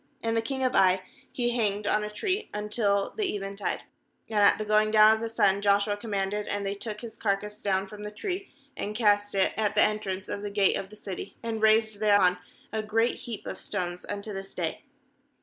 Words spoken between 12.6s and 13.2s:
a great